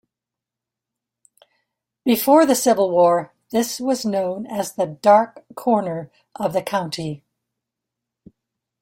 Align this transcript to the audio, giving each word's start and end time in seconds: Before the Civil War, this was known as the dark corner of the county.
Before 2.05 2.43
the 2.47 2.55
Civil 2.55 2.89
War, 2.89 3.31
this 3.51 3.79
was 3.79 4.03
known 4.03 4.47
as 4.47 4.73
the 4.73 4.87
dark 4.87 5.45
corner 5.53 6.09
of 6.35 6.53
the 6.53 6.63
county. 6.63 7.23